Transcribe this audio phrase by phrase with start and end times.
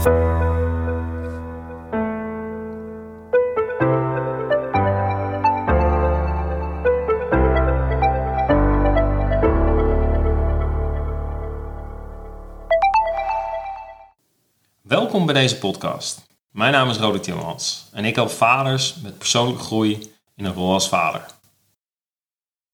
[0.00, 0.12] Welkom
[15.26, 16.26] bij deze podcast.
[16.50, 20.72] Mijn naam is Roderick Timmermans en ik help vaders met persoonlijke groei in een rol
[20.72, 21.26] als vader.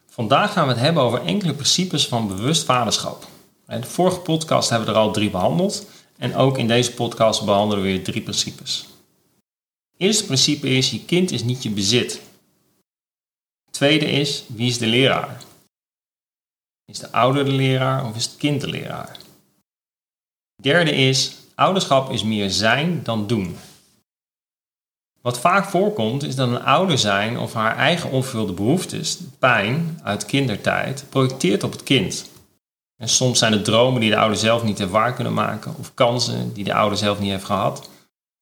[0.06, 3.24] Vandaag gaan we het hebben over enkele principes van bewust vaderschap.
[3.68, 7.44] In de vorige podcast hebben we er al drie behandeld en ook in deze podcast
[7.44, 8.86] behandelen we weer drie principes.
[9.90, 12.20] Het eerste principe is: je kind is niet je bezit.
[13.70, 15.42] Tweede is: wie is de leraar?
[16.84, 19.18] Is de ouder de leraar of is het kind de leraar?
[20.62, 23.56] Derde is: ouderschap is meer zijn dan doen.
[25.20, 30.26] Wat vaak voorkomt is dat een ouder zijn of haar eigen onvervulde behoeftes, pijn uit
[30.26, 32.30] kindertijd, projecteert op het kind.
[32.97, 35.95] En soms zijn het dromen die de ouder zelf niet heeft waar kunnen maken, of
[35.95, 37.89] kansen die de ouder zelf niet heeft gehad.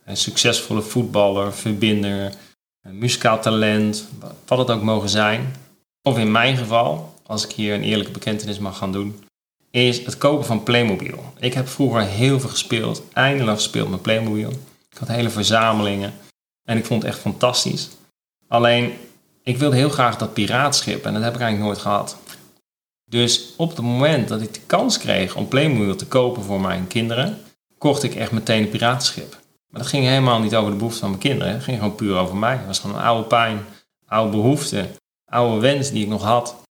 [0.05, 2.33] Een succesvolle voetballer, verbinder,
[2.81, 4.09] muzikaal talent,
[4.47, 5.55] wat het ook mogen zijn.
[6.03, 9.25] Of in mijn geval, als ik hier een eerlijke bekentenis mag gaan doen,
[9.71, 11.33] is het kopen van Playmobil.
[11.39, 14.51] Ik heb vroeger heel veel gespeeld, eindeloos gespeeld met Playmobil.
[14.91, 16.13] Ik had hele verzamelingen
[16.65, 17.89] en ik vond het echt fantastisch.
[18.49, 18.93] Alleen,
[19.43, 22.17] ik wilde heel graag dat piraatschip en dat heb ik eigenlijk nooit gehad.
[23.11, 26.87] Dus op het moment dat ik de kans kreeg om Playmobil te kopen voor mijn
[26.87, 27.39] kinderen,
[27.79, 29.43] kocht ik echt meteen een piratenschip.
[29.71, 31.53] Maar dat ging helemaal niet over de behoeften van mijn kinderen.
[31.53, 32.57] Het ging gewoon puur over mij.
[32.57, 33.67] Het was gewoon een oude pijn,
[34.07, 34.89] oude behoefte,
[35.25, 36.63] oude wens die ik nog had,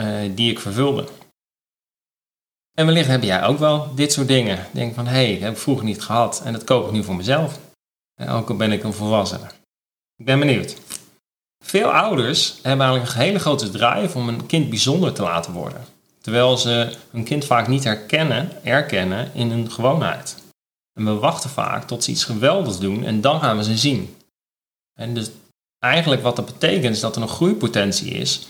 [0.00, 1.08] uh, die ik vervulde.
[2.74, 4.66] En wellicht heb jij ook wel dit soort dingen.
[4.72, 7.04] Denk van, hé, hey, dat heb ik vroeger niet gehad en dat koop ik nu
[7.04, 7.58] voor mezelf.
[8.28, 9.46] ook al ben ik een volwassene.
[10.16, 10.76] Ik ben benieuwd.
[11.64, 15.84] Veel ouders hebben eigenlijk een hele grote drive om een kind bijzonder te laten worden.
[16.20, 20.36] Terwijl ze hun kind vaak niet herkennen, erkennen in hun gewoonheid.
[20.92, 24.16] En we wachten vaak tot ze iets geweldigs doen en dan gaan we ze zien.
[24.94, 25.30] En dus
[25.78, 28.46] eigenlijk wat dat betekent is dat er een groeipotentie is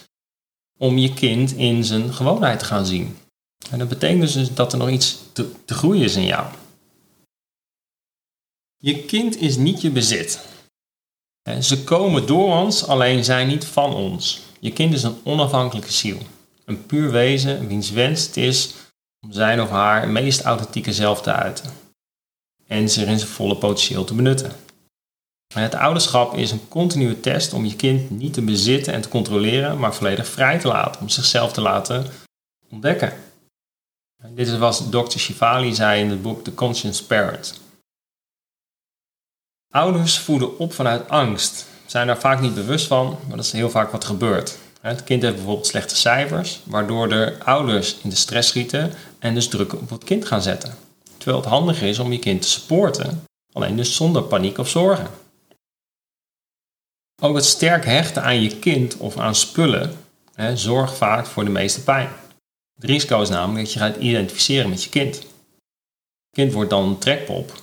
[0.78, 3.16] om je kind in zijn gewoonheid te gaan zien.
[3.70, 6.46] En dat betekent dus dat er nog iets te, te groeien is in jou.
[8.76, 10.52] Je kind is niet je bezit.
[11.60, 14.42] Ze komen door ons, alleen zijn niet van ons.
[14.60, 16.18] Je kind is een onafhankelijke ziel.
[16.64, 18.74] Een puur wezen wiens wens het is
[19.20, 21.70] om zijn of haar meest authentieke zelf te uiten.
[22.66, 24.52] En zich in zijn volle potentieel te benutten.
[25.54, 29.78] Het ouderschap is een continue test om je kind niet te bezitten en te controleren,
[29.78, 32.06] maar volledig vrij te laten, om zichzelf te laten
[32.70, 33.12] ontdekken.
[34.28, 35.18] Dit is wat Dr.
[35.18, 37.60] Shivali zei in het boek The Conscious Parent.
[39.74, 41.66] Ouders voeden op vanuit angst.
[41.86, 44.58] Zijn daar vaak niet bewust van, maar dat is heel vaak wat gebeurt.
[44.80, 49.48] Het kind heeft bijvoorbeeld slechte cijfers, waardoor de ouders in de stress schieten en dus
[49.48, 50.74] druk op het kind gaan zetten.
[51.16, 55.08] Terwijl het handig is om je kind te supporten, alleen dus zonder paniek of zorgen.
[57.22, 59.96] Ook het sterk hechten aan je kind of aan spullen
[60.34, 62.08] hè, zorgt vaak voor de meeste pijn.
[62.74, 65.14] Het risico is namelijk dat je gaat identificeren met je kind.
[65.14, 65.26] Het
[66.30, 67.62] kind wordt dan een trekpop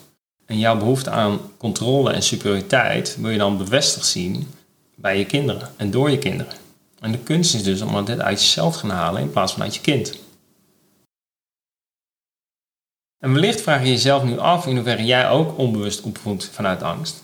[0.51, 4.47] en jouw behoefte aan controle en superioriteit wil je dan bevestigd zien
[4.95, 6.53] bij je kinderen en door je kinderen.
[6.99, 9.61] En de kunst is dus om dit uit jezelf te gaan halen in plaats van
[9.61, 10.19] uit je kind.
[13.17, 17.23] En wellicht vraag je jezelf nu af in hoeverre jij ook onbewust opvoedt vanuit angst.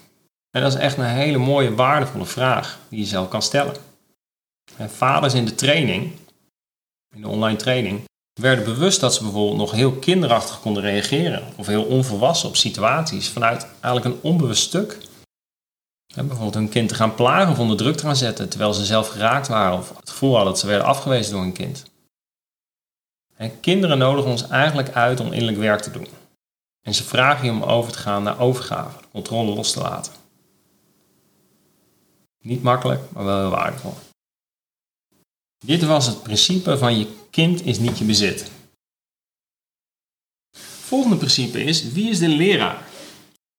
[0.51, 3.75] En dat is echt een hele mooie, waardevolle vraag die je zelf kan stellen.
[4.77, 6.11] En vaders in de training,
[7.15, 8.01] in de online training,
[8.37, 13.29] werden bewust dat ze bijvoorbeeld nog heel kinderachtig konden reageren of heel onvolwassen op situaties
[13.29, 14.97] vanuit eigenlijk een onbewust stuk.
[16.15, 19.07] bijvoorbeeld hun kind te gaan plagen of onder druk te gaan zetten terwijl ze zelf
[19.07, 21.85] geraakt waren of het gevoel hadden dat ze werden afgewezen door een kind.
[23.35, 26.07] En kinderen nodigen ons eigenlijk uit om innerlijk werk te doen.
[26.81, 30.13] En ze vragen je om over te gaan naar overgave, controle los te laten.
[32.41, 33.93] Niet makkelijk, maar wel heel waardevol.
[35.65, 38.51] Dit was het principe van je kind is niet je bezit.
[40.87, 42.87] Volgende principe is, wie is de leraar?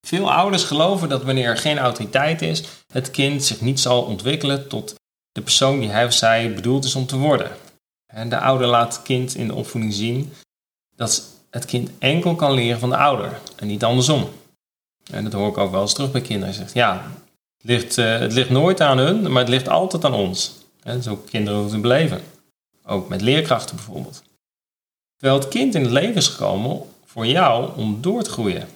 [0.06, 2.62] Veel ouders geloven dat wanneer er geen autoriteit is,
[2.92, 4.94] het kind zich niet zal ontwikkelen tot
[5.32, 7.56] de persoon die hij of zij bedoeld is om te worden.
[8.06, 10.32] En de ouder laat het kind in de opvoeding zien
[10.96, 14.28] dat het kind enkel kan leren van de ouder en niet andersom.
[15.10, 16.54] En dat hoor ik ook wel eens terug bij kinderen.
[16.54, 17.12] Zegt, ja,
[17.56, 20.54] het ligt, uh, het ligt nooit aan hun, maar het ligt altijd aan ons.
[20.82, 22.22] En zo kinderen moeten beleven.
[22.84, 24.22] Ook met leerkrachten bijvoorbeeld.
[25.16, 28.68] Terwijl het kind in het leven is gekomen voor jou om door te groeien.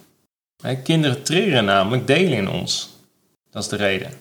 [0.82, 2.88] Kinderen triggeren namelijk delen in ons.
[3.50, 4.12] Dat is de reden.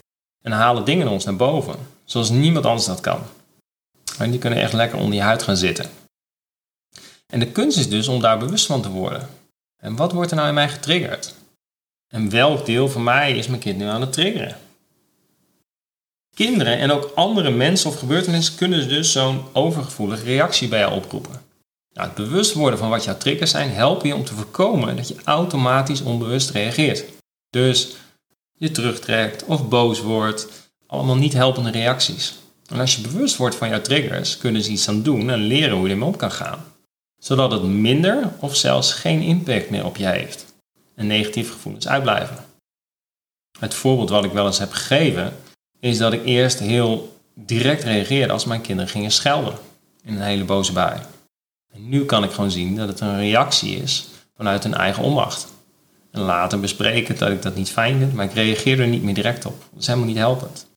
[0.41, 1.75] En halen dingen in ons naar boven,
[2.05, 3.21] zoals niemand anders dat kan.
[4.17, 5.89] En die kunnen echt lekker onder je huid gaan zitten.
[7.25, 9.29] En de kunst is dus om daar bewust van te worden.
[9.77, 11.35] En wat wordt er nou in mij getriggerd?
[12.07, 14.57] En welk deel van mij is mijn kind nu aan het triggeren?
[16.35, 21.41] Kinderen en ook andere mensen of gebeurtenissen kunnen dus zo'n overgevoelige reactie bij jou oproepen.
[21.93, 25.07] Nou, het bewust worden van wat jouw triggers zijn helpt je om te voorkomen dat
[25.07, 27.03] je automatisch onbewust reageert.
[27.49, 27.95] Dus
[28.53, 30.47] je terugtrekt of boos wordt,
[30.87, 32.35] allemaal niet helpende reacties.
[32.67, 35.77] En als je bewust wordt van jouw triggers, kunnen ze iets aan doen en leren
[35.77, 36.65] hoe je ermee om kan gaan.
[37.17, 40.45] Zodat het minder of zelfs geen impact meer op je heeft.
[40.95, 42.45] En negatieve gevoelens uitblijven.
[43.59, 45.33] Het voorbeeld wat ik wel eens heb gegeven,
[45.81, 49.57] is dat ik eerst heel direct reageerde als mijn kinderen gingen schelden.
[50.03, 50.99] In een hele boze bui.
[51.73, 55.47] En nu kan ik gewoon zien dat het een reactie is vanuit hun eigen onmacht.
[56.11, 59.13] En later bespreken dat ik dat niet fijn vind, maar ik reageer er niet meer
[59.13, 59.59] direct op.
[59.71, 60.67] Dat is helemaal niet helpend.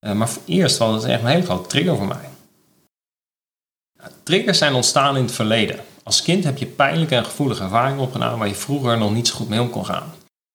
[0.00, 2.28] Uh, maar eerst was het echt een hele grote trigger voor mij.
[4.22, 5.78] Triggers zijn ontstaan in het verleden.
[6.02, 9.34] Als kind heb je pijnlijke en gevoelige ervaringen opgenomen waar je vroeger nog niet zo
[9.34, 10.12] goed mee om kon gaan.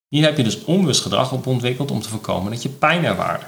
[0.08, 3.46] Hier heb je dus onbewust gedrag op ontwikkeld om te voorkomen dat je pijn ervaarde.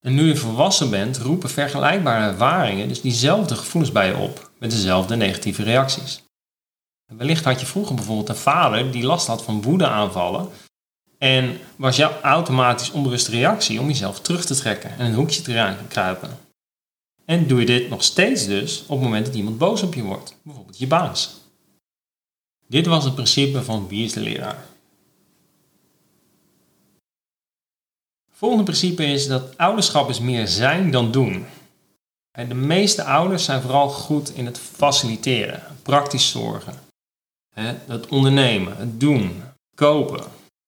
[0.00, 4.70] En nu je volwassen bent, roepen vergelijkbare ervaringen dus diezelfde gevoelens bij je op, met
[4.70, 6.22] dezelfde negatieve reacties.
[7.06, 10.48] Wellicht had je vroeger bijvoorbeeld een vader die last had van woedeaanvallen
[11.18, 15.74] en was jouw automatisch onbewuste reactie om jezelf terug te trekken en een hoekje te
[15.88, 16.38] kruipen.
[17.24, 20.02] En doe je dit nog steeds dus op het moment dat iemand boos op je
[20.02, 21.36] wordt, bijvoorbeeld je baas.
[22.66, 24.64] Dit was het principe van wie is de leraar.
[28.38, 31.46] Volgende principe is dat ouderschap is meer zijn dan doen.
[32.48, 36.74] De meeste ouders zijn vooral goed in het faciliteren, praktisch zorgen.
[37.86, 39.42] Het ondernemen, het doen,
[39.74, 40.24] kopen,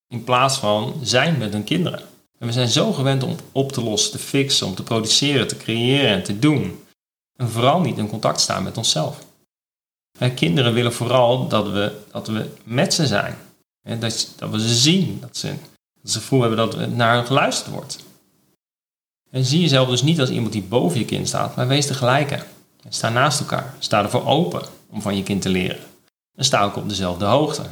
[0.07, 1.99] in plaats van zijn met hun kinderen.
[2.39, 5.57] En we zijn zo gewend om op te lossen, te fixen, om te produceren, te
[5.57, 6.83] creëren en te doen.
[7.35, 9.25] En vooral niet in contact staan met onszelf.
[10.35, 13.37] Kinderen willen vooral dat we, dat we met ze zijn.
[13.99, 15.53] Dat, dat we ze zien, dat ze
[16.01, 17.99] dat ze het gevoel hebben dat er naar hen geluisterd wordt.
[19.31, 21.93] En zie jezelf dus niet als iemand die boven je kind staat, maar wees de
[21.93, 22.43] gelijke.
[22.89, 23.73] Sta naast elkaar.
[23.79, 25.79] Sta ervoor open om van je kind te leren.
[26.35, 27.63] En sta ook op dezelfde hoogte.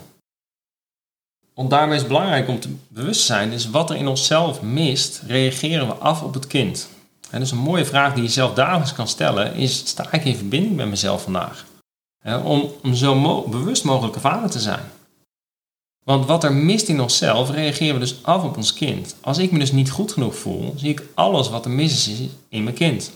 [1.53, 5.21] Want daarmee is het belangrijk om te bewust zijn, is wat er in onszelf mist,
[5.27, 6.89] reageren we af op het kind.
[7.29, 10.35] En dus een mooie vraag die je zelf dagelijks kan stellen is, sta ik in
[10.35, 11.65] verbinding met mezelf vandaag?
[12.43, 14.91] Om, om zo bewust mogelijke vader te zijn.
[16.09, 19.15] Want wat er mist in onszelf, reageren we dus af op ons kind.
[19.21, 22.19] Als ik me dus niet goed genoeg voel, zie ik alles wat er mis is
[22.47, 23.11] in mijn kind.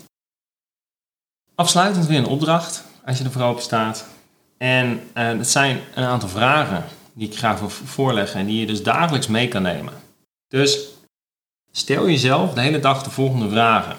[1.56, 4.06] Afsluitend weer een opdracht, als je er voor open staat.
[4.58, 8.66] En uh, dat zijn een aantal vragen die ik graag wil voorleggen en die je
[8.66, 9.94] dus dagelijks mee kan nemen.
[10.48, 10.88] Dus
[11.72, 13.98] stel jezelf de hele dag de volgende vragen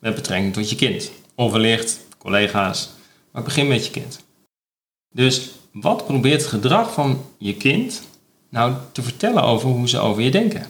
[0.00, 1.10] met betrekking tot je kind.
[1.34, 2.90] Of wellicht collega's,
[3.30, 4.24] maar begin met je kind.
[5.14, 8.02] Dus wat probeert het gedrag van je kind
[8.54, 10.66] nou te vertellen over hoe ze over je denken?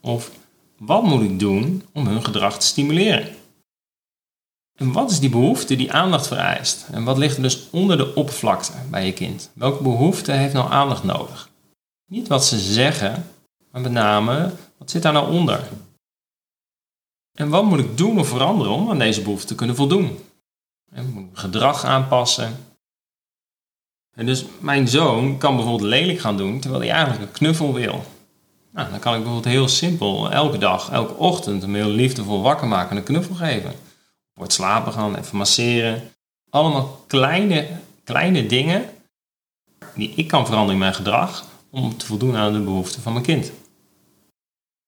[0.00, 0.30] Of
[0.78, 3.34] wat moet ik doen om hun gedrag te stimuleren?
[4.78, 6.86] En wat is die behoefte die aandacht vereist?
[6.92, 9.50] En wat ligt er dus onder de oppervlakte bij je kind?
[9.52, 11.50] Welke behoefte heeft nou aandacht nodig?
[12.10, 13.26] Niet wat ze zeggen,
[13.70, 15.68] maar met name wat zit daar nou onder?
[17.32, 20.18] En wat moet ik doen of veranderen om aan deze behoefte te kunnen voldoen?
[20.90, 22.65] En moet ik gedrag aanpassen?
[24.16, 28.04] En dus mijn zoon kan bijvoorbeeld lelijk gaan doen terwijl hij eigenlijk een knuffel wil.
[28.72, 32.68] Nou, dan kan ik bijvoorbeeld heel simpel elke dag, elke ochtend hem heel liefdevol wakker
[32.68, 33.72] maken en een knuffel geven.
[34.34, 36.02] Wordt slapen gaan, even masseren.
[36.50, 37.66] Allemaal kleine,
[38.04, 38.84] kleine dingen
[39.94, 43.24] die ik kan veranderen in mijn gedrag om te voldoen aan de behoeften van mijn
[43.24, 43.52] kind.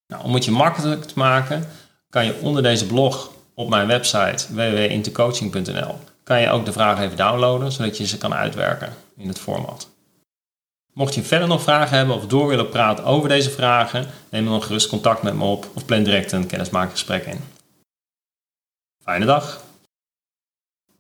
[0.07, 1.69] Nou, om het je makkelijk te maken,
[2.11, 5.95] kan je onder deze blog op mijn website www.intercoaching.nl
[6.29, 9.89] kan je ook de vragen even downloaden, zodat je ze kan uitwerken in het format.
[10.93, 14.63] Mocht je verder nog vragen hebben of door willen praten over deze vragen, neem dan
[14.63, 17.41] gerust contact met me op of plan direct een kennismakingsgesprek in.
[19.05, 19.68] Fijne dag!